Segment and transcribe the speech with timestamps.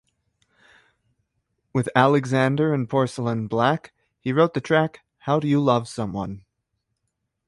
[1.73, 6.43] With Alexander and Porcelain Black, he wrote the track How Do You Love Someone?